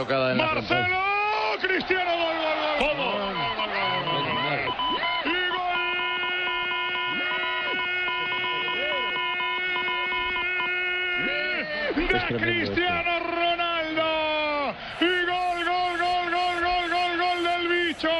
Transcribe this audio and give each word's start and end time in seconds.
tocada 0.00 0.32
en 0.32 0.38
la 0.38 0.48
frontal. 0.48 0.80
Marcelo, 0.80 0.98
Cristiano, 1.60 2.10
gol, 2.16 2.36
gol, 2.40 2.58
gol. 2.64 2.78
¿Cómo? 2.78 3.04
Gol, 3.04 3.20
gol, 3.20 3.34
gol, 3.56 3.72
gol, 4.06 4.22
gol, 4.24 4.32
gol. 4.32 4.60
Y 5.26 5.36
gol. 12.00 12.20
De 12.30 12.36
Cristiano 12.36 13.12
Ronaldo. 13.20 14.08
Y 15.00 15.12
gol, 15.28 15.58
gol, 15.68 15.94
gol, 16.00 16.26
gol, 16.32 16.56
gol, 16.64 16.86
gol, 16.88 17.12
gol 17.18 17.40
del 17.44 17.64
bicho. 17.68 18.14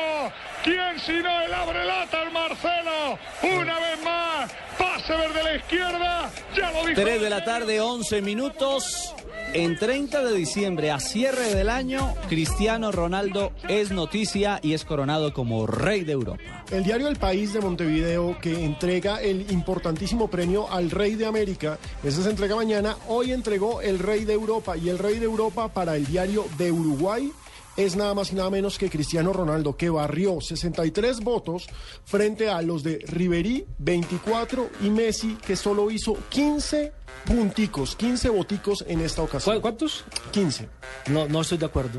¿Quién 0.63 0.99
sino 0.99 1.31
el 1.41 1.55
abre 1.55 1.85
lata 1.87 2.23
el 2.25 2.31
Marcelo? 2.31 3.19
Una 3.43 3.79
vez 3.79 4.05
más. 4.05 4.53
Pase 4.77 5.17
verde 5.17 5.41
a 5.41 5.45
la 5.45 5.55
izquierda. 5.55 6.31
Ya 6.55 6.71
lo 6.73 6.85
dijo. 6.87 7.01
3 7.01 7.23
de 7.23 7.31
la 7.31 7.43
tarde, 7.43 7.81
11 7.81 8.21
minutos. 8.21 9.15
En 9.53 9.77
30 9.77 10.23
de 10.23 10.33
diciembre, 10.33 10.93
a 10.93 11.01
cierre 11.01 11.53
del 11.53 11.71
año, 11.71 12.15
Cristiano 12.29 12.93
Ronaldo 12.93 13.51
es 13.69 13.91
noticia 13.91 14.61
y 14.63 14.75
es 14.75 14.85
coronado 14.85 15.35
como 15.35 15.67
rey 15.67 16.05
de 16.05 16.13
Europa. 16.13 16.65
El 16.71 16.85
diario 16.85 17.09
El 17.09 17.17
País 17.17 17.53
de 17.53 17.61
Montevideo, 17.61 18.39
que 18.41 18.65
entrega 18.65 19.21
el 19.21 19.51
importantísimo 19.51 20.29
premio 20.29 20.71
al 20.71 20.93
Rey 20.93 21.17
de 21.17 21.27
América, 21.27 21.81
ese 22.05 22.23
se 22.23 22.31
entrega 22.31 22.55
mañana, 22.55 22.97
hoy 23.09 23.33
entregó 23.33 23.81
el 23.81 23.99
Rey 23.99 24.25
de 24.25 24.35
Europa 24.35 24.77
y 24.77 24.89
el 24.89 24.99
Rey 24.99 25.19
de 25.19 25.25
Europa 25.25 25.67
para 25.67 25.97
el 25.97 26.07
diario 26.07 26.47
de 26.57 26.71
Uruguay 26.71 27.33
es 27.77 27.97
nada 27.97 28.15
más 28.15 28.33
y 28.33 28.35
nada 28.35 28.51
menos 28.51 28.79
que 28.79 28.91
Cristiano 28.91 29.33
Ronaldo, 29.33 29.77
que 29.77 29.89
barrió 29.91 30.41
63 30.41 31.21
votos 31.21 31.67
frente 32.05 32.49
a 32.49 32.61
los 32.63 32.83
de 32.83 32.99
Riverí, 33.07 33.65
24, 33.79 34.69
y 34.83 34.91
Messi, 34.91 35.37
que 35.47 35.57
solo 35.57 35.91
hizo 35.91 36.17
15 36.29 36.93
punticos, 37.25 37.97
15 37.97 38.29
boticos 38.31 38.85
en 38.89 39.01
esta 39.01 39.23
ocasión. 39.23 39.61
¿Cuántos? 39.61 40.05
15. 40.33 40.69
No, 41.09 41.29
no 41.29 41.41
estoy 41.41 41.59
de 41.59 41.67
acuerdo. 41.67 41.99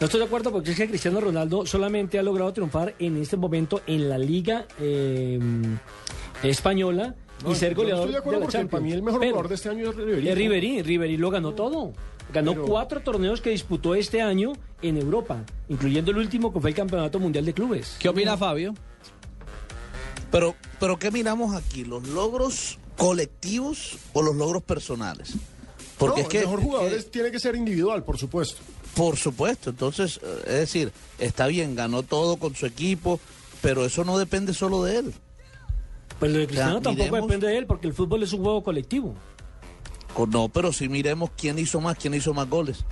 No 0.00 0.04
estoy 0.04 0.20
de 0.20 0.26
acuerdo 0.26 0.52
porque 0.52 0.70
es 0.70 0.76
que 0.76 0.88
Cristiano 0.88 1.20
Ronaldo 1.20 1.66
solamente 1.66 2.18
ha 2.18 2.22
logrado 2.22 2.52
triunfar 2.52 2.94
en 3.00 3.16
este 3.16 3.36
momento 3.36 3.80
en 3.86 4.08
la 4.08 4.16
Liga 4.16 4.64
eh, 4.80 5.40
Española 6.44 7.16
No, 7.44 7.50
y 7.52 7.54
ser 7.56 7.72
no 7.72 7.78
goleador 7.78 8.00
estoy 8.04 8.12
de 8.12 8.18
acuerdo 8.18 8.38
la 8.40 8.44
porque 8.46 8.58
Champions. 8.58 8.70
para 8.70 8.82
mí 8.84 8.92
el 8.92 9.02
mejor 9.02 9.20
Pero 9.20 9.32
jugador 9.32 9.48
de 9.48 9.54
este 9.56 9.68
año 9.70 9.90
es 9.90 9.96
Ribery. 9.96 10.28
Es 10.28 10.34
Ribery, 10.38 10.82
Ribery 10.82 11.16
lo 11.16 11.30
ganó 11.30 11.52
todo. 11.52 11.92
Ganó 12.32 12.52
Pero- 12.52 12.66
cuatro 12.66 13.00
torneos 13.00 13.40
que 13.40 13.50
disputó 13.50 13.94
este 13.94 14.20
año 14.22 14.52
en 14.82 14.96
Europa, 14.96 15.44
incluyendo 15.68 16.10
el 16.10 16.18
último 16.18 16.52
que 16.52 16.60
fue 16.60 16.70
el 16.70 16.76
Campeonato 16.76 17.18
Mundial 17.18 17.44
de 17.44 17.52
Clubes. 17.54 17.96
¿Qué 17.98 18.08
opina 18.08 18.36
Fabio? 18.36 18.74
Pero, 20.30 20.54
pero 20.78 20.98
¿qué 20.98 21.10
miramos 21.10 21.54
aquí? 21.54 21.84
¿Los 21.84 22.06
logros 22.08 22.78
colectivos 22.96 23.98
o 24.12 24.22
los 24.22 24.36
logros 24.36 24.62
personales? 24.62 25.34
Porque 25.98 26.20
No, 26.20 26.26
es 26.26 26.28
que, 26.28 26.38
el 26.40 26.44
mejor 26.44 26.58
es 26.60 26.64
jugador 26.66 26.90
que- 26.90 26.96
es- 26.96 27.10
tiene 27.10 27.30
que 27.30 27.40
ser 27.40 27.56
individual, 27.56 28.04
por 28.04 28.18
supuesto. 28.18 28.60
por 28.94 29.16
supuesto, 29.16 29.70
entonces, 29.70 30.20
eh, 30.22 30.42
es 30.46 30.54
decir, 30.54 30.92
está 31.18 31.46
bien, 31.46 31.74
ganó 31.74 32.02
todo 32.02 32.36
con 32.36 32.54
su 32.54 32.66
equipo, 32.66 33.20
pero 33.62 33.84
eso 33.84 34.04
no 34.04 34.18
depende 34.18 34.52
solo 34.54 34.82
de 34.84 34.98
él. 34.98 35.14
Pues 36.18 36.32
lo 36.32 36.38
de 36.38 36.46
Cristiano 36.46 36.80
tampoco 36.80 37.04
miremos- 37.10 37.28
depende 37.28 37.46
de 37.46 37.58
él 37.58 37.66
porque 37.66 37.86
el 37.86 37.94
fútbol 37.94 38.22
es 38.24 38.32
un 38.32 38.42
juego 38.42 38.62
colectivo. 38.62 39.14
No, 40.30 40.48
pero 40.48 40.72
si 40.72 40.88
miremos 40.88 41.30
quién 41.36 41.58
hizo 41.60 41.80
más, 41.80 41.96
quién 41.96 42.12
hizo 42.12 42.34
más 42.34 42.48
goles. 42.50 42.84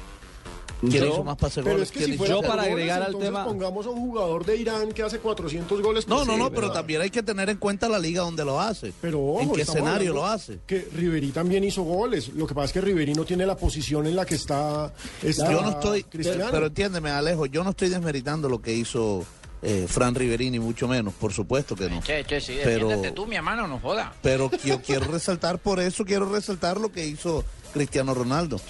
¿Quién 0.81 0.93
Yo- 0.93 1.07
hizo 1.07 1.25
más 1.25 1.37
pases 1.37 1.65
Pero 1.65 1.77
goles? 1.77 1.89
es 1.89 1.93
que 1.93 1.99
¿Quién 2.01 2.11
si 2.13 2.19
fuera 2.19 2.35
Yo 2.35 2.43
para 2.43 2.63
goles, 2.65 2.73
agregar 2.73 3.03
al 3.03 3.19
tema- 3.19 3.45
pongamos 3.47 3.87
a 3.87 3.91
un 3.91 3.99
jugador 4.01 4.45
de 4.45 4.57
Irán 4.57 4.93
que 4.93 5.03
hace 5.03 5.19
400 5.19 5.81
goles. 5.81 6.07
No, 6.07 6.17
pues 6.17 6.27
no, 6.29 6.35
sí, 6.35 6.39
no, 6.39 6.51
pero 6.51 6.71
también 6.71 7.01
hay 7.01 7.09
que 7.11 7.23
tener 7.23 7.49
en 7.49 7.57
cuenta 7.57 7.89
la 7.89 7.99
liga 7.99 8.21
donde 8.23 8.45
lo 8.45 8.61
hace. 8.61 8.93
Pero 9.01 9.21
ojo, 9.25 9.41
¿En 9.41 9.53
qué 9.53 9.63
escenario 9.63 10.13
lo 10.13 10.27
hace? 10.27 10.59
Que 10.67 10.87
Riverí 10.95 11.29
también 11.31 11.65
hizo 11.65 11.83
goles. 11.83 12.29
Lo 12.35 12.47
que 12.47 12.55
pasa 12.55 12.67
es 12.67 12.73
que 12.73 12.81
Riverí 12.83 13.15
no 13.15 13.25
tiene 13.25 13.47
la 13.47 13.57
posición 13.57 14.07
en 14.07 14.17
la 14.17 14.27
que 14.27 14.35
está, 14.35 14.93
está 15.23 15.51
Yo 15.51 15.63
no 15.63 15.71
estoy, 15.71 16.03
Cristiano. 16.05 16.49
pero 16.51 16.67
entiéndeme, 16.67 17.11
Alejo, 17.11 17.47
yo 17.47 17.65
no 17.65 17.71
estoy 17.71 17.89
desmeritando 17.89 18.49
lo 18.49 18.61
que 18.61 18.75
hizo 18.75 19.25
eh, 19.63 19.87
Fran 19.89 20.15
Riverini, 20.15 20.59
mucho 20.61 20.87
menos, 20.87 21.15
por 21.15 21.33
supuesto 21.33 21.75
que 21.75 21.89
no. 21.89 22.03
Che, 22.03 22.25
che, 22.25 22.39
sí, 22.41 22.59
Pero- 22.63 23.01
tú, 23.15 23.27
mi 23.27 23.37
hermano, 23.37 23.67
no 23.67 23.81
joda. 23.81 24.13
Pero 24.23 24.51
yo 24.63 24.83
quiero 24.83 25.07
resaltar, 25.07 25.59
por 25.59 25.81
eso 25.81 26.05
quiero 26.05 26.31
resaltar 26.31 26.79
lo 26.79 26.93
que 26.93 27.07
hizo 27.07 27.43
Cristiano 27.73 28.13
Ronaldo. 28.13 28.61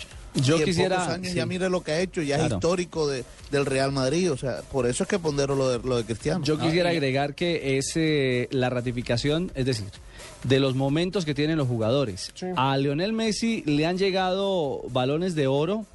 Yo 0.42 0.56
Y 0.56 0.60
en 0.60 0.64
quisiera- 0.66 0.96
pocos 0.98 1.14
años 1.14 1.28
sí. 1.28 1.34
ya 1.36 1.46
mire 1.46 1.68
lo 1.70 1.82
que 1.82 1.92
ha 1.92 2.00
hecho, 2.00 2.22
ya 2.22 2.36
Claro. 2.36 2.48
es 2.48 2.52
histórico 2.58 3.08
de, 3.08 3.24
del 3.50 3.66
Real 3.66 3.92
Madrid, 3.92 4.30
o 4.32 4.36
sea, 4.36 4.60
por 4.70 4.86
eso 4.86 5.04
es 5.04 5.08
que 5.08 5.18
pondero 5.18 5.54
lo 5.56 5.68
de, 5.68 5.78
lo 5.86 5.96
de 5.96 6.04
Cristiano. 6.04 6.44
Yo 6.44 6.58
quisiera 6.58 6.90
agregar 6.90 7.34
que 7.34 7.78
es 7.78 7.92
eh, 7.96 8.48
la 8.50 8.68
ratificación, 8.70 9.50
es 9.54 9.66
decir, 9.66 9.86
de 10.44 10.60
los 10.60 10.74
momentos 10.74 11.24
que 11.24 11.34
tienen 11.34 11.56
los 11.58 11.68
jugadores. 11.68 12.30
Sí. 12.34 12.46
A 12.56 12.76
Lionel 12.76 13.12
Messi 13.12 13.62
le 13.66 13.86
han 13.86 13.98
llegado 13.98 14.82
balones 14.90 15.34
de 15.34 15.46
oro 15.46 15.86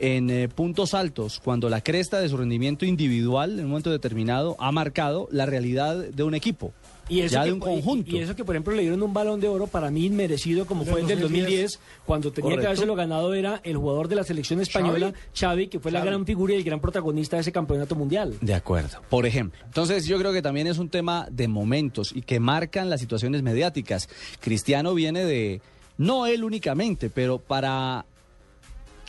en 0.00 0.30
eh, 0.30 0.48
puntos 0.48 0.94
altos, 0.94 1.40
cuando 1.42 1.68
la 1.68 1.80
cresta 1.80 2.20
de 2.20 2.28
su 2.28 2.36
rendimiento 2.36 2.84
individual 2.86 3.58
en 3.58 3.64
un 3.64 3.70
momento 3.70 3.90
determinado 3.90 4.54
ha 4.60 4.70
marcado 4.70 5.28
la 5.32 5.44
realidad 5.44 5.96
de 5.96 6.22
un 6.22 6.36
equipo. 6.36 6.72
Y 7.08 7.20
eso 7.20 7.34
ya 7.34 7.42
que, 7.42 7.48
de 7.48 7.52
un 7.54 7.60
conjunto. 7.60 8.10
Y, 8.10 8.16
y 8.16 8.18
eso 8.20 8.36
que, 8.36 8.44
por 8.44 8.54
ejemplo, 8.54 8.74
le 8.74 8.82
dieron 8.82 9.02
un 9.02 9.14
balón 9.14 9.40
de 9.40 9.48
oro 9.48 9.66
para 9.66 9.90
mí 9.90 10.06
inmerecido, 10.06 10.66
como 10.66 10.84
fue 10.84 11.00
el 11.00 11.06
del 11.06 11.20
2010. 11.20 11.72
2010, 11.72 11.80
cuando 12.04 12.30
tenía 12.32 12.50
que 12.50 12.54
Correcto. 12.56 12.68
habérselo 12.68 12.94
ganado 12.94 13.34
era 13.34 13.60
el 13.64 13.76
jugador 13.76 14.08
de 14.08 14.16
la 14.16 14.24
selección 14.24 14.60
española, 14.60 15.12
Xavi, 15.34 15.68
que 15.68 15.80
fue 15.80 15.90
la 15.90 16.04
gran 16.04 16.26
figura 16.26 16.54
y 16.54 16.56
el 16.56 16.64
gran 16.64 16.80
protagonista 16.80 17.36
de 17.36 17.42
ese 17.42 17.52
campeonato 17.52 17.94
mundial. 17.94 18.36
De 18.40 18.54
acuerdo. 18.54 19.00
Por 19.08 19.26
ejemplo. 19.26 19.60
Entonces 19.64 20.06
yo 20.06 20.18
creo 20.18 20.32
que 20.32 20.42
también 20.42 20.66
es 20.66 20.78
un 20.78 20.88
tema 20.88 21.26
de 21.30 21.48
momentos 21.48 22.12
y 22.14 22.22
que 22.22 22.40
marcan 22.40 22.90
las 22.90 23.00
situaciones 23.00 23.42
mediáticas. 23.42 24.08
Cristiano 24.40 24.94
viene 24.94 25.24
de, 25.24 25.60
no 25.96 26.26
él 26.26 26.44
únicamente, 26.44 27.10
pero 27.10 27.38
para 27.38 28.04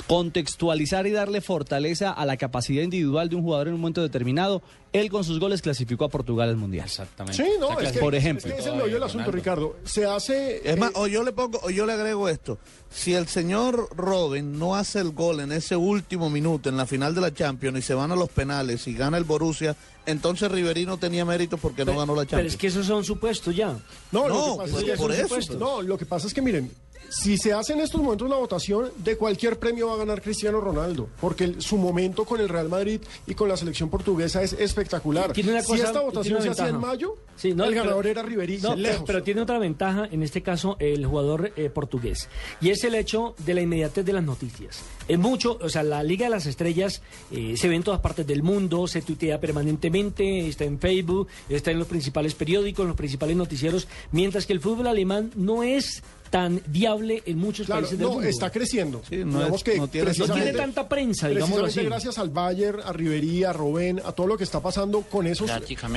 contextualizar 0.09 1.05
y 1.05 1.11
darle 1.11 1.39
fortaleza 1.39 2.11
a 2.11 2.25
la 2.25 2.35
capacidad 2.35 2.81
individual 2.81 3.29
de 3.29 3.35
un 3.35 3.43
jugador 3.43 3.67
en 3.67 3.75
un 3.75 3.79
momento 3.81 4.01
determinado, 4.01 4.63
él 4.91 5.11
con 5.11 5.23
sus 5.23 5.39
goles 5.39 5.61
clasificó 5.61 6.05
a 6.05 6.09
Portugal 6.09 6.49
al 6.49 6.55
Mundial. 6.57 6.85
Exactamente. 6.87 7.43
Sí, 7.43 7.49
no, 7.59 7.79
es 7.79 7.91
que, 7.91 7.99
Por 7.99 8.15
ejemplo. 8.15 8.47
es 8.49 8.53
que 8.55 8.59
ese 8.59 8.69
es 8.75 8.93
el 8.93 9.03
asunto, 9.03 9.31
Ricardo. 9.31 9.75
Se 9.83 10.05
hace... 10.05 10.67
Es 10.67 10.77
más, 10.79 10.89
eh, 10.89 10.93
o 10.95 11.05
yo 11.07 11.23
le 11.23 11.31
pongo, 11.31 11.59
o 11.61 11.69
yo 11.69 11.85
le 11.85 11.93
agrego 11.93 12.27
esto. 12.27 12.57
Si 12.89 13.13
el 13.13 13.27
señor 13.27 13.87
Robin 13.95 14.57
no 14.57 14.75
hace 14.75 14.99
el 14.99 15.11
gol 15.11 15.41
en 15.41 15.51
ese 15.51 15.75
último 15.75 16.31
minuto 16.31 16.69
en 16.69 16.77
la 16.77 16.87
final 16.87 17.13
de 17.13 17.21
la 17.21 17.31
Champions 17.31 17.77
y 17.77 17.81
se 17.83 17.93
van 17.93 18.11
a 18.11 18.15
los 18.15 18.29
penales 18.29 18.87
y 18.87 18.95
gana 18.95 19.15
el 19.19 19.25
Borussia, 19.25 19.75
entonces 20.07 20.51
Riverí 20.51 20.87
no 20.87 20.97
tenía 20.97 21.23
mérito 21.23 21.57
porque 21.57 21.85
no 21.85 21.91
ganó 21.95 22.15
la 22.15 22.21
Pero 22.21 22.29
Champions. 22.31 22.53
es 22.53 22.59
que 22.59 22.67
esos 22.67 22.87
son 22.87 23.03
supuestos 23.03 23.55
ya. 23.55 23.77
No, 24.11 24.27
lo 24.27 24.33
No, 24.35 24.51
que 24.53 24.57
pasa 24.57 24.71
pues, 24.73 24.83
es 24.85 24.91
que 24.91 24.97
por 24.97 25.11
eso. 25.11 25.21
supuesto. 25.27 25.57
No, 25.59 25.81
lo 25.83 25.97
que 25.99 26.05
pasa 26.07 26.25
es 26.25 26.33
que 26.33 26.41
miren, 26.41 26.71
si 27.09 27.37
se 27.37 27.53
hace 27.53 27.73
en 27.73 27.79
estos 27.81 28.01
momentos 28.01 28.29
la 28.29 28.35
votación, 28.35 28.91
de 28.97 29.17
cualquier 29.17 29.57
premio 29.57 29.87
va 29.87 29.93
a 29.93 29.97
ganar 29.97 30.21
Cristiano 30.21 30.59
Ronaldo, 30.61 31.09
porque 31.19 31.43
el- 31.45 31.61
su 31.61 31.77
momento 31.77 32.25
con 32.25 32.39
el 32.39 32.49
Real 32.49 32.69
Madrid 32.69 33.01
y 33.25 33.33
con 33.33 33.49
la 33.49 33.57
selección 33.57 33.89
portuguesa 33.89 34.43
es 34.43 34.53
espectacular. 34.53 35.33
Tiene 35.33 35.51
una 35.51 35.61
si 35.61 35.67
cosa- 35.67 35.83
esta 35.85 35.91
tiene 35.93 36.05
votación 36.05 36.41
se 36.43 36.49
hacía 36.49 36.67
en 36.67 36.77
mayo, 36.79 37.15
Sí, 37.35 37.53
no, 37.53 37.63
el 37.63 37.69
pero- 37.71 37.83
ganador 37.83 38.07
era 38.07 38.21
Ribery, 38.21 38.57
No, 38.59 38.75
pero 39.05 39.23
tiene 39.23 39.41
otra 39.41 39.57
ventaja, 39.59 40.07
en 40.11 40.21
este 40.23 40.41
caso, 40.43 40.75
el 40.79 41.05
jugador 41.05 41.51
eh, 41.55 41.69
portugués. 41.69 42.27
Y 42.61 42.69
es 42.69 42.83
el 42.83 42.95
hecho 42.95 43.33
de 43.45 43.53
la 43.53 43.61
inmediatez 43.61 44.05
de 44.05 44.13
las 44.13 44.23
noticias. 44.23 44.79
Es 45.07 45.17
mucho, 45.17 45.57
o 45.61 45.69
sea, 45.69 45.81
la 45.83 46.03
Liga 46.03 46.25
de 46.25 46.31
las 46.31 46.45
Estrellas 46.45 47.01
eh, 47.31 47.55
se 47.57 47.67
ve 47.69 47.75
en 47.75 47.83
todas 47.83 48.01
partes 48.01 48.27
del 48.27 48.43
mundo, 48.43 48.87
se 48.87 49.01
tuitea 49.01 49.39
permanentemente, 49.39 50.47
está 50.47 50.65
en 50.65 50.79
Facebook, 50.79 51.27
está 51.47 51.71
en 51.71 51.79
los 51.79 51.87
principales 51.87 52.35
periódicos, 52.35 52.83
en 52.83 52.89
los 52.89 52.97
principales 52.97 53.35
noticieros, 53.35 53.87
mientras 54.11 54.45
que 54.45 54.53
el 54.53 54.59
fútbol 54.59 54.87
alemán 54.87 55.31
no 55.35 55.63
es 55.63 56.03
tan 56.29 56.61
viable 56.67 57.23
en 57.25 57.37
muchos 57.39 57.65
Claro, 57.65 57.81
países 57.81 57.97
del 57.97 58.07
no, 58.07 58.13
mundo. 58.13 58.29
está 58.29 58.51
creciendo. 58.51 59.01
Sí, 59.09 59.17
no 59.17 59.39
Digamos 59.39 59.57
es- 59.57 59.63
que 59.63 59.77
no 59.77 59.87
tiene- 59.87 60.11
no 60.15 60.33
tiene 60.33 60.53
tanta 60.53 60.87
prensa, 60.87 61.27
precisamente 61.27 61.67
así. 61.67 61.83
gracias 61.83 62.17
al 62.19 62.29
Bayern, 62.29 62.81
a 62.85 62.93
Ribery, 62.93 63.43
a 63.43 63.53
Robben, 63.53 63.99
a 64.05 64.11
todo 64.11 64.27
lo 64.27 64.37
que 64.37 64.43
está 64.43 64.59
pasando 64.59 65.01
con 65.01 65.25
esos, 65.27 65.49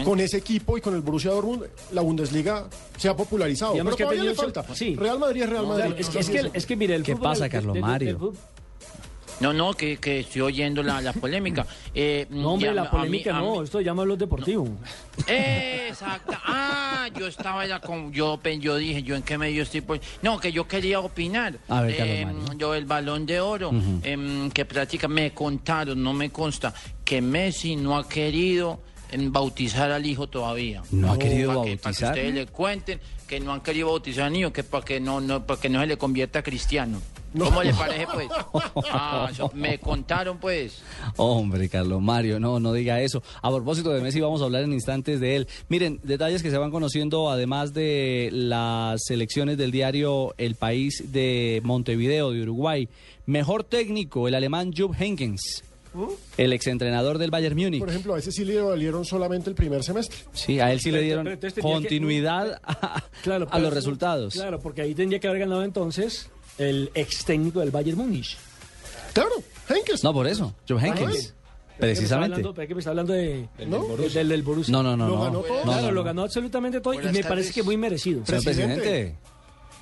con 0.05 0.21
ese 0.21 0.39
equipo 0.39 0.79
y 0.79 0.81
con 0.81 0.95
el 0.95 1.03
Borussia 1.03 1.31
Dortmund, 1.33 1.65
la 1.93 2.01
Bundesliga 2.01 2.67
se 2.97 3.09
ha 3.09 3.17
popularizado. 3.17 3.73
Digamos 3.73 3.95
pero 3.97 4.09
que 4.11 4.15
todavía 4.17 4.31
le 4.31 4.37
falta. 4.37 4.65
sí. 4.75 4.97
Real 4.97 5.19
Madrid 5.19 5.43
es 5.43 5.51
Real 5.51 5.67
Madrid. 5.67 5.85
Claro, 5.85 6.01
es, 6.01 6.09
que, 6.09 6.19
es, 6.19 6.31
que, 6.31 6.51
es 6.55 6.67
que, 6.67 6.77
mire, 6.77 6.95
el 6.95 7.03
¿Qué 7.03 7.13
fútbol 7.17 7.31
pasa, 7.33 7.49
Carlos 7.49 7.79
Mario? 7.79 8.33
No, 9.41 9.53
no, 9.53 9.75
que, 9.75 9.97
que 9.97 10.21
estoy 10.21 10.43
oyendo 10.43 10.83
la, 10.85 11.01
la 11.01 11.13
polémica. 11.13 11.67
Eh, 11.93 12.27
No, 12.31 12.53
hombre, 12.53 12.69
y 12.69 12.71
a- 12.71 12.75
la 12.75 12.83
a 12.83 12.85
mí- 12.85 12.91
polémica 12.91 13.37
a 13.37 13.41
no, 13.41 13.57
mí- 13.57 13.65
esto 13.65 13.81
llama 13.81 14.03
a 14.03 14.07
los 14.07 14.17
deportivos. 14.19 14.69
Exacto. 15.27 16.33
Ah, 16.47 16.92
yo 17.09 17.27
estaba 17.27 17.67
ya 17.67 17.81
con. 17.81 18.13
Yo, 18.13 18.41
yo 18.61 18.77
dije, 18.77 19.03
¿yo 19.03 19.17
en 19.17 19.23
qué 19.23 19.39
medio 19.39 19.63
estoy? 19.63 19.81
Pues, 19.81 20.01
no, 20.23 20.39
que 20.39 20.53
yo 20.53 20.67
quería 20.69 21.01
opinar. 21.01 21.59
A 21.69 21.83
ver, 21.83 21.97
Carlos 21.97 22.17
Eh, 22.17 22.25
Mario. 22.27 22.59
yo, 22.59 22.75
el 22.75 22.85
balón 22.85 23.27
de 23.27 23.41
oro, 23.41 23.71
em, 24.03 24.51
que 24.51 24.65
prácticamente 24.65 25.23
me 25.31 25.35
contaron, 25.35 26.03
no 26.03 26.13
me 26.13 26.31
consta, 26.31 26.73
que 27.05 27.21
Messi 27.21 27.77
no 27.77 27.97
ha 27.99 28.09
querido 28.09 28.81
em, 29.11 29.31
bautizar 29.31 29.91
al 29.91 30.07
hijo 30.07 30.27
todavía. 30.27 30.83
¿No 30.91 31.13
ha 31.13 31.19
querido 31.19 31.49
Para 31.55 31.63
que- 31.65 31.77
Para 31.77 31.95
que 31.95 32.05
bautizar? 32.05 32.09
ustedes 32.15 32.35
le 32.35 32.47
cuenten 32.47 33.01
que 33.29 33.41
no 33.41 33.53
han 33.53 33.61
querido 33.61 33.89
bautizar 33.89 34.25
al 34.25 34.33
niño, 34.33 34.53
que 34.53 34.65
para 34.65 34.85
que 34.85 35.01
no, 35.01 35.21
no, 35.21 35.45
para 35.47 35.61
que 35.61 35.69
no 35.69 35.81
se 35.81 35.87
le 35.87 35.97
convierta 35.99 36.39
a 36.39 36.43
cristiano. 36.43 37.01
¿Cómo 37.39 37.63
le 37.63 37.73
parece, 37.75 38.07
pues? 38.13 38.29
Ah, 38.91 39.31
me 39.55 39.79
contaron, 39.79 40.39
pues. 40.39 40.83
Hombre, 41.17 41.69
Carlos 41.69 42.01
Mario, 42.03 42.39
no, 42.39 42.61
no 42.61 42.73
diga 42.73 43.01
eso. 43.01 43.23
A 43.41 43.51
propósito 43.51 43.91
de 43.91 44.01
Messi, 44.03 44.21
vamos 44.21 44.41
a 44.43 44.45
hablar 44.45 44.65
en 44.65 44.73
instantes 44.73 45.21
de 45.21 45.37
él. 45.37 45.49
Miren, 45.69 45.99
detalles 46.03 46.43
que 46.43 46.51
se 46.51 46.59
van 46.59 46.71
conociendo, 46.71 47.31
además 47.31 47.73
de 47.73 48.29
las 48.33 49.01
selecciones 49.05 49.57
del 49.59 49.71
diario 49.71 50.35
El 50.39 50.55
País 50.57 51.05
de 51.13 51.61
Montevideo, 51.65 52.31
de 52.33 52.43
Uruguay. 52.43 52.89
Mejor 53.27 53.65
técnico, 53.65 54.29
el 54.29 54.35
alemán 54.35 54.73
Jupp 54.77 54.95
Heynckes. 55.01 55.65
El 56.39 56.55
exentrenador 56.55 57.19
del 57.19 57.31
Bayern 57.31 57.55
Múnich. 57.55 57.81
Por 57.81 57.91
ejemplo, 57.91 58.15
a 58.15 58.19
ese 58.19 58.33
sí 58.33 58.47
le 58.47 58.59
valieron 58.63 59.05
solamente 59.05 59.51
el 59.51 59.55
primer 59.55 59.85
semestre. 59.85 60.17
Sí, 60.33 60.59
a 60.59 60.73
él 60.73 60.81
sí 60.81 60.91
le 60.91 61.03
dieron 61.03 61.25
pero 61.39 61.55
que- 61.55 61.61
continuidad 61.61 62.59
a, 62.65 63.03
Claro, 63.23 63.45
a 63.45 63.51
pero- 63.51 63.65
los 63.65 63.75
resultados. 63.75 64.33
Claro, 64.33 64.59
porque 64.59 64.81
ahí 64.81 64.95
tendría 64.95 65.21
que 65.21 65.29
haber 65.29 65.41
ganado 65.41 65.63
entonces 65.65 66.31
el 66.59 66.91
ex 66.95 67.25
técnico 67.25 67.61
del 67.61 67.71
Bayern 67.71 67.99
Múnich. 67.99 68.37
Claro, 69.13 69.31
Henkes. 69.69 70.03
No, 70.05 70.13
por 70.13 70.27
eso, 70.27 70.55
Jupp 70.69 70.79
Ah, 70.81 70.87
Heynckes. 70.87 71.35
¿Pero 71.79 71.95
qué 71.95 72.01
me 72.01 72.03
está 72.03 72.03
Precisamente. 72.03 72.35
hablando- 72.37 72.55
pero 72.55 72.69
qué 72.69 72.75
me 72.75 72.79
está 72.81 72.91
hablando 72.91 73.13
de, 73.13 73.49
¿No? 73.67 73.97
del, 73.97 74.13
del, 74.13 74.29
del 74.29 74.43
Borussia. 74.43 74.73
No, 74.73 74.83
no, 74.83 74.97
no, 74.97 75.09
Lo 75.09 75.17
no. 75.17 75.23
ganó 75.25 75.41
todo. 75.41 75.57
No, 75.59 75.63
Claro, 75.65 75.83
no, 75.87 75.93
lo 75.93 76.05
ganó 76.05 76.23
absolutamente 76.23 76.81
todo 76.81 76.95
y 76.95 76.99
me 76.99 77.05
tardes. 77.05 77.27
parece 77.27 77.53
que 77.53 77.63
muy 77.63 77.77
merecido. 77.77 78.25
Señor 78.25 78.45
Presidente. 78.45 78.77
presidente, 78.81 79.17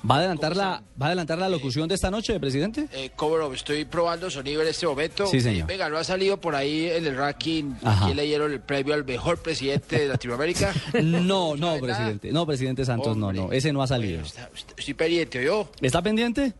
¿va 0.09 0.15
a 0.15 0.17
adelantar 0.19 0.55
la, 0.55 0.81
va 0.99 1.05
a 1.05 1.07
adelantar 1.07 1.37
la 1.37 1.47
locución 1.49 1.87
de 1.87 1.95
esta 1.95 2.09
noche, 2.09 2.39
presidente? 2.39 2.87
Eh, 2.91 3.11
Cobro, 3.15 3.53
estoy 3.53 3.85
probando 3.85 4.31
sonido 4.31 4.61
en 4.63 4.69
este 4.69 4.87
momento. 4.87 5.27
Sí, 5.27 5.41
señor. 5.41 5.67
Venga, 5.67 5.89
no 5.89 5.97
ha 5.97 6.03
salido 6.03 6.39
por 6.41 6.55
ahí 6.55 6.87
en 6.87 7.05
el 7.05 7.15
ranking. 7.15 7.73
Ajá. 7.83 8.05
¿Quién 8.05 8.17
le 8.17 8.23
dieron 8.23 8.51
el 8.51 8.61
premio 8.61 8.93
al 8.95 9.05
mejor 9.05 9.37
presidente 9.39 9.99
de 9.99 10.07
Latinoamérica? 10.07 10.73
No, 11.03 11.55
no, 11.55 11.77
presidente. 11.79 12.31
No, 12.31 12.47
presidente 12.47 12.83
Santos, 12.85 13.15
no, 13.15 13.27
Hombre. 13.27 13.41
no. 13.43 13.51
Ese 13.51 13.71
no 13.73 13.83
ha 13.83 13.87
salido. 13.87 14.21
Bueno, 14.21 14.27
está- 14.27 14.49
estoy 14.77 14.93
pendiente, 14.95 15.43
¿yo? 15.43 15.69
¿Está 15.81 16.01
pendiente? 16.01 16.53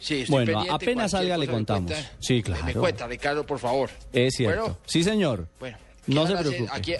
Sí, 0.00 0.20
estoy 0.22 0.44
Bueno, 0.44 0.64
apenas 0.70 1.10
salga 1.10 1.36
le 1.36 1.46
contamos. 1.48 1.90
cuenta. 1.92 2.10
Sí, 2.20 2.42
claro. 2.42 2.64
Me 2.64 2.74
cuenta, 2.74 3.06
Ricardo, 3.06 3.44
por 3.44 3.58
favor. 3.58 3.90
Es 4.12 4.34
cierto. 4.34 4.60
Bueno, 4.62 4.78
Sí, 4.86 5.02
señor. 5.02 5.48
bueno. 5.58 5.76
No 6.06 6.22
¿qué 6.26 6.28
se 6.32 6.36
preocupe. 6.38 6.70
aquí? 6.72 6.94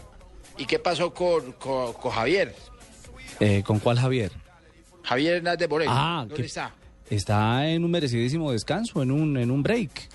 ¿Y 0.59 0.67
qué 0.67 0.79
pasó 0.79 1.15
con, 1.15 1.53
con, 1.53 1.93
con 1.95 2.11
Javier? 2.11 2.55
Eh, 3.41 3.63
¿Con 3.65 3.79
cuál 3.79 3.99
Javier? 3.99 4.33
Javier 5.05 5.37
Hernández 5.37 5.69
Moreno. 5.71 5.93
Ah, 5.95 6.27
¿Dónde 6.29 6.47
está? 6.47 6.75
Está 7.09 7.67
en 7.69 7.85
un 7.85 7.91
merecidísimo 7.91 8.53
descanso, 8.53 9.03
en 9.03 9.11
un, 9.13 9.37
en 9.39 9.51
un 9.51 9.63
break. 9.63 10.09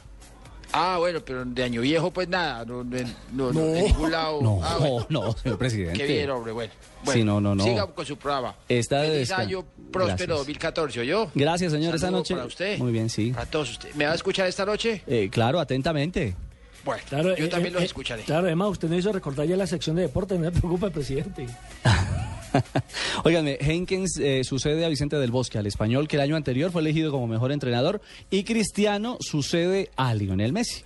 Ah, 0.73 0.97
bueno, 0.99 1.19
pero 1.23 1.45
de 1.45 1.63
año 1.63 1.81
viejo, 1.81 2.11
pues 2.11 2.27
nada. 2.27 2.65
No, 2.65 2.83
no, 2.83 2.97
no, 3.31 3.51
no, 3.51 3.53
No. 3.53 3.65
de 3.67 3.83
ningún 3.83 4.11
lado. 4.11 4.41
No, 4.41 4.59
Ah, 4.63 4.77
bueno. 4.79 5.05
no, 5.09 5.31
señor 5.37 5.57
presidente. 5.59 5.99
Qué 5.99 6.07
bien, 6.07 6.29
hombre, 6.31 6.51
bueno. 6.51 6.73
Sí, 6.73 7.05
Bueno, 7.05 7.25
no, 7.39 7.41
no, 7.41 7.55
no. 7.55 7.63
Siga 7.63 7.85
con 7.87 8.05
su 8.05 8.17
programa. 8.17 8.55
Está 8.67 9.01
de 9.01 9.09
Feliz 9.09 9.31
año 9.31 9.63
próspero 9.91 10.07
Gracias. 10.35 10.37
2014, 10.39 10.99
¿oyó? 11.01 11.31
Gracias, 11.35 11.71
señor, 11.71 11.93
esta 11.95 12.09
noche. 12.11 12.33
para 12.33 12.47
usted. 12.47 12.77
Muy 12.79 12.91
bien, 12.91 13.09
sí. 13.09 13.31
Para 13.31 13.45
todos 13.45 13.69
ustedes. 13.71 13.95
¿Me 13.95 14.05
va 14.05 14.13
a 14.13 14.15
escuchar 14.15 14.47
esta 14.47 14.65
noche? 14.65 15.03
Eh, 15.07 15.29
claro, 15.31 15.59
atentamente. 15.59 16.35
Bueno, 16.83 17.01
Claro, 17.07 17.35
yo 17.37 17.45
eh, 17.45 17.47
también 17.49 17.71
eh, 17.71 17.75
los 17.75 17.81
eh, 17.83 17.85
escucharé. 17.85 18.23
Claro, 18.23 18.47
además 18.47 18.69
usted 18.71 18.89
me 18.89 18.97
hizo 18.97 19.11
recordar 19.11 19.45
ya 19.45 19.55
la 19.55 19.67
sección 19.67 19.95
de 19.95 20.01
deporte, 20.03 20.35
no 20.35 20.41
me 20.45 20.51
preocupa 20.51 20.87
el 20.87 20.91
presidente. 20.91 21.45
Óiganme, 23.23 23.57
Henkens 23.59 24.17
eh, 24.19 24.43
sucede 24.43 24.85
a 24.85 24.89
Vicente 24.89 25.17
del 25.17 25.31
Bosque, 25.31 25.57
al 25.57 25.65
español 25.67 26.07
que 26.07 26.15
el 26.17 26.21
año 26.21 26.35
anterior 26.35 26.71
fue 26.71 26.81
elegido 26.81 27.11
como 27.11 27.27
mejor 27.27 27.51
entrenador, 27.51 28.01
y 28.29 28.43
Cristiano 28.43 29.17
sucede 29.19 29.89
a 29.95 30.13
Lionel 30.13 30.53
Messi, 30.53 30.83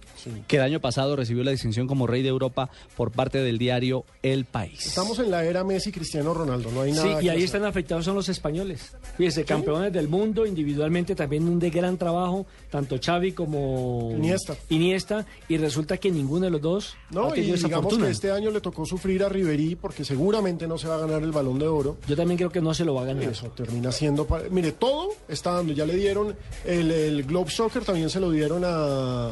que 0.48 0.58
el 0.58 0.64
año 0.64 0.80
pasado 0.80 1.16
recibió 1.16 1.44
la 1.44 1.52
distinción 1.52 1.88
como 1.88 2.08
rey 2.08 2.22
de 2.24 2.30
Europa 2.30 2.70
por 2.96 3.12
parte 3.12 3.40
del 3.40 3.58
diario 3.58 4.06
El 4.24 4.46
País. 4.46 4.86
Estamos 4.86 5.20
en 5.20 5.32
la 5.32 5.44
era 5.44 5.64
Messi 5.64 5.92
Cristiano 5.92 6.34
Ronaldo, 6.34 6.72
no 6.72 6.82
hay 6.82 6.92
nada. 6.92 7.04
Sí, 7.20 7.26
y 7.26 7.30
ahí 7.30 7.38
hacer. 7.38 7.44
están 7.44 7.66
afectados 7.66 8.06
son 8.06 8.16
los 8.16 8.30
españoles. 8.30 8.92
Fíjese, 9.18 9.46
campeones 9.46 9.94
del 9.94 10.08
mundo, 10.08 10.46
individualmente 10.46 11.16
también 11.16 11.44
un 11.48 11.60
de 11.60 11.70
gran 11.70 11.98
trabajo, 11.98 12.46
tanto 12.70 12.98
Xavi 13.04 13.32
como 13.34 14.12
Iniesta. 14.18 14.56
Iniesta, 14.70 15.26
y 15.48 15.58
resulta 15.58 15.98
que 15.98 16.12
ninguno 16.12 16.46
de 16.46 16.52
los 16.52 16.62
dos 16.62 16.96
No, 17.12 17.32
ha 17.32 17.38
y 17.38 17.52
esa 17.52 17.68
digamos 17.68 17.86
fortuna. 17.86 18.06
que 18.08 18.12
este 18.12 18.32
año 18.32 18.52
le 18.52 18.62
tocó 18.62 18.86
sufrir 18.86 19.24
a 19.24 19.30
Riverí 19.30 19.76
porque 19.76 20.04
seguramente 20.04 20.68
no 20.68 20.78
se 20.78 20.88
va 20.88 20.96
a 20.96 21.00
ganar 21.00 21.24
el 21.24 21.32
balón 21.32 21.57
de 21.58 21.68
oro. 21.68 21.98
Yo 22.08 22.16
también 22.16 22.38
creo 22.38 22.50
que 22.50 22.62
no 22.62 22.74
se 22.74 22.86
lo 22.86 22.94
va 22.94 23.02
a 23.02 23.06
ganar. 23.06 23.24
Eso 23.24 23.48
termina 23.48 23.92
siendo. 23.92 24.26
pa- 24.26 24.42
Mire, 24.50 24.72
todo 24.74 25.10
está 25.28 25.52
dando. 25.54 25.74
Ya 25.74 25.86
le 25.86 25.96
dieron 25.96 26.36
el, 26.66 26.92
el 26.92 27.24
Globe 27.24 27.52
Soccer, 27.52 27.84
también 27.84 28.10
se 28.10 28.20
lo 28.20 28.32
dieron 28.32 28.64
a, 28.66 29.30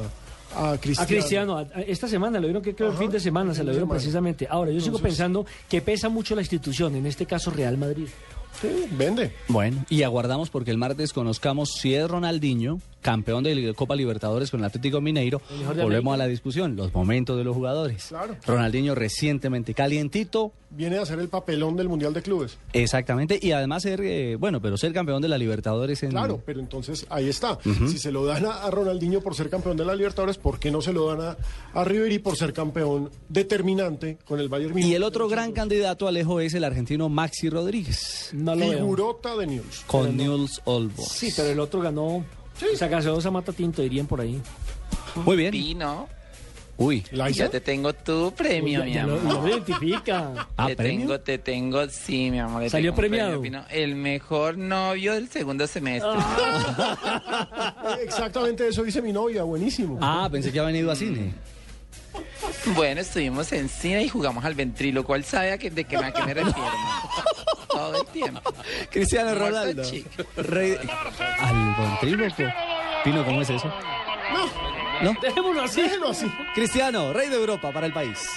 a 0.56 0.78
Cristiano. 0.80 1.04
A 1.04 1.06
Cristiano, 1.08 1.58
a- 1.58 1.62
a- 1.62 1.82
esta 1.82 2.08
semana 2.08 2.40
lo 2.40 2.48
dieron 2.48 2.62
que 2.64 2.74
creo 2.76 2.92
el 2.92 2.98
fin 2.98 3.10
de 3.12 3.20
semana, 3.20 3.54
se 3.54 3.64
lo 3.64 3.72
dieron 3.72 3.88
semana. 3.88 4.00
precisamente. 4.00 4.48
Ahora, 4.50 4.72
yo 4.72 4.82
sigo 4.82 5.00
pensando 5.00 5.46
que 5.70 5.82
pesa 5.82 6.10
mucho 6.10 6.36
la 6.36 6.42
institución, 6.42 6.96
en 6.96 7.06
este 7.06 7.26
caso 7.26 7.52
Real 7.52 7.78
Madrid. 7.78 8.08
Sí, 8.62 8.70
vende. 8.98 9.34
Bueno, 9.50 9.84
y 9.90 10.04
aguardamos 10.04 10.50
porque 10.50 10.72
el 10.72 10.78
martes 10.78 11.12
conozcamos 11.12 11.72
si 11.74 11.94
es 11.94 12.08
Ronaldinho, 12.10 12.80
campeón 13.06 13.44
de 13.44 13.54
la 13.54 13.74
Copa 13.76 13.96
Libertadores 13.96 14.50
con 14.50 14.62
el 14.62 14.66
Atlético 14.66 15.00
Mineiro. 15.00 15.40
Volvemos 15.80 16.16
a 16.16 16.18
la 16.18 16.26
discusión, 16.28 16.76
los 16.76 16.92
momentos 16.92 17.38
de 17.38 17.44
los 17.44 17.56
jugadores. 17.56 18.06
Claro. 18.10 18.36
Ronaldinho 18.48 18.96
recientemente 18.96 19.76
calientito, 19.76 20.52
Viene 20.72 20.98
a 20.98 21.04
hacer 21.04 21.20
el 21.20 21.30
papelón 21.30 21.78
del 21.78 21.88
Mundial 21.88 22.14
de 22.14 22.22
Clubes. 22.22 22.58
exactamente, 22.74 23.40
y 23.42 23.52
además 23.52 23.84
ser, 23.84 24.02
eh, 24.02 24.36
bueno, 24.36 24.62
pero 24.62 24.76
ser 24.76 24.92
campeón 24.92 25.22
de 25.22 25.30
la 25.30 25.38
Libertadores 25.38 26.04
en... 26.04 26.10
Claro, 26.10 26.42
pero 26.46 26.60
entonces 26.60 27.06
ahí 27.10 27.30
está. 27.30 27.58
Si 27.64 27.98
se 27.98 28.12
lo 28.12 28.26
dan 28.26 28.46
a, 28.46 28.64
a 28.64 28.72
Ronaldinho 28.72 29.22
por 29.22 29.36
ser 29.36 29.50
campeón 29.50 29.78
de 29.78 29.86
la 29.86 29.96
Libertadores, 29.96 30.38
¿por 30.38 30.60
qué 30.60 30.72
no 30.72 30.82
se 30.82 30.92
lo 30.92 31.08
dan 31.16 31.22
a, 31.74 31.80
a 31.80 31.84
Ribery 31.86 32.20
por 32.20 32.36
ser 32.36 32.52
campeón 32.52 33.10
determinante 33.30 34.18
con 34.26 34.40
el 34.42 34.50
Bayern 34.50 34.72
Múnich? 34.74 34.88
Y 34.88 34.96
el 34.96 35.04
otro 35.04 35.30
gran 35.30 35.54
candidato, 35.54 36.08
Alejo, 36.10 36.42
es 36.42 36.54
el 36.56 36.64
argentino 36.66 37.08
Maxi 37.08 37.50
Rodríguez, 37.50 38.32
No 38.34 38.54
lo 38.56 38.68
veo. 38.68 38.80
Figurota 38.80 39.36
de 39.38 39.48
News. 39.48 39.84
con 39.88 40.18
Newell's 40.18 40.60
Old 40.66 40.94
Boys. 40.94 41.08
Sí, 41.10 41.32
pero 41.38 41.50
el 41.52 41.60
otro 41.62 41.80
ganó. 41.82 42.26
Esa 42.74 42.88
gaseosa 42.88 43.32
mata 43.32 43.52
tinto, 43.52 43.82
dirían 43.82 44.08
por 44.08 44.22
ahí. 44.22 44.42
Muy 45.16 45.38
bien. 45.38 45.52
Pino, 45.52 46.08
Uy, 46.78 47.06
ya 47.32 47.48
te 47.50 47.62
tengo 47.62 47.94
tu 47.94 48.34
premio, 48.36 48.80
Ya- 48.80 48.86
mi 48.86 48.94
ya 48.94 49.06
lo, 49.06 49.18
amor. 49.18 49.44
lo 49.44 49.48
identifica. 49.48 50.48
¿Ah, 50.58 50.68
te 50.68 50.76
premio? 50.76 51.00
tengo, 51.08 51.20
te 51.22 51.38
tengo, 51.38 51.88
sí, 51.88 52.30
mi 52.30 52.40
amor. 52.40 52.70
¿Salió 52.70 52.94
premiado? 52.94 53.40
premio. 53.40 53.64
El 53.70 53.96
mejor 53.96 54.58
novio 54.58 55.14
del 55.14 55.30
segundo 55.30 55.68
semestre. 55.68 56.12
Eh, 56.12 57.98
Exactamente 58.04 58.68
eso 58.68 58.84
dice 58.84 59.02
mi 59.02 59.14
novia, 59.14 59.44
buenísimo. 59.44 59.98
Ah, 60.02 60.28
pensé 60.30 60.52
que 60.52 60.60
había 60.60 60.74
venido 60.74 60.92
a 60.92 60.96
cine. 60.98 61.34
Bueno, 62.76 63.00
estuvimos 63.02 63.52
en 63.54 63.70
cine 63.70 64.04
y 64.04 64.10
jugamos 64.10 64.44
al 64.44 64.54
ventrilo. 64.56 65.06
¿Cuál 65.06 65.24
sabe 65.24 65.52
a 65.54 65.58
qué, 65.58 65.70
de 65.70 65.86
qué, 65.86 65.96
a 65.96 66.12
qué 66.12 66.24
me 66.24 66.34
refiero? 66.34 66.56
Todo 67.76 68.02
el 68.02 68.08
tiempo. 68.08 68.54
Cristiano 68.92 69.36
Ronaldo. 69.36 69.84
Rey... 70.38 70.78
Al 71.40 71.76
ventríloco. 71.78 72.54
Pino, 73.04 73.26
¿cómo 73.26 73.42
es 73.42 73.50
eso? 73.50 73.74
¿No? 75.02 75.14
Dejémoslo 75.22 75.62
así. 75.62 75.82
Déjelo 75.82 76.10
así. 76.10 76.32
Cristiano, 76.54 77.12
rey 77.14 77.30
de 77.30 77.36
Europa 77.36 77.72
para 77.72 77.86
el 77.86 77.94
país. 77.94 78.30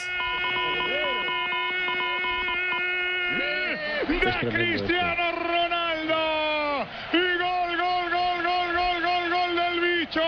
de 4.08 4.49
Cristiano 4.49 5.32
Ronaldo. 5.32 6.87
Y 7.12 7.38
gol, 7.38 7.76
gol, 7.76 8.11
gol, 8.11 8.43
gol, 8.43 8.73
gol, 8.75 9.02
gol, 9.02 9.31
gol 9.31 9.56
del 9.56 9.81
bicho. 9.81 10.20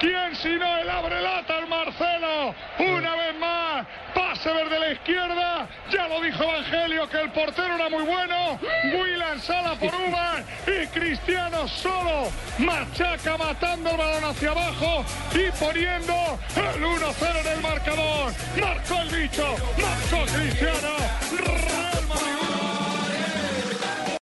¿Quién 0.00 0.34
sino 0.36 0.78
el 0.78 0.90
abre 0.90 1.20
lata 1.20 1.58
el 1.58 1.68
Marcelo? 1.68 2.54
Una 2.78 3.14
vez 3.14 3.38
más, 3.38 3.86
pase 4.14 4.50
desde 4.50 4.78
la 4.78 4.91
izquierda. 5.02 5.68
Ya 5.90 6.08
lo 6.08 6.20
dijo 6.20 6.42
Evangelio 6.42 7.08
que 7.08 7.20
el 7.20 7.30
portero 7.30 7.74
era 7.74 7.88
muy 7.88 8.04
bueno. 8.04 8.58
Willan 8.84 9.40
sala 9.40 9.74
por 9.74 9.92
Uban 9.94 10.44
y 10.66 10.86
Cristiano 10.86 11.66
solo 11.68 12.30
machaca 12.58 13.36
matando 13.36 13.90
el 13.90 13.96
balón 13.96 14.24
hacia 14.24 14.50
abajo 14.50 15.04
y 15.34 15.50
poniendo 15.58 16.14
el 16.56 16.82
1-0 16.82 17.40
en 17.40 17.52
el 17.52 17.60
marcador. 17.60 18.32
Marcó 18.60 19.00
el 19.02 19.08
bicho, 19.08 19.56
marcó 19.80 20.32
Cristiano. 20.32 20.96
Real 21.36 22.06
Madrid. 22.08 22.51